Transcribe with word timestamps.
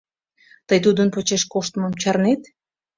Тый 0.67 0.79
тудын 0.85 1.07
почеш 1.15 1.43
коштмым 1.53 1.93
чарнет. 2.01 2.41